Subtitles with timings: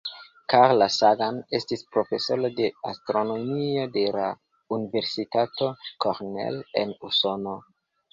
[0.51, 4.31] Carl Sagan estis profesoro de astronomio de la
[4.79, 5.69] Universitato
[6.07, 7.55] Cornell en Usono.